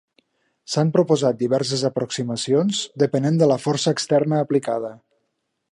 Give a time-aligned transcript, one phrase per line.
[0.75, 4.93] S'han proposat diverses aproximacions, depenent de la força externa aplicada.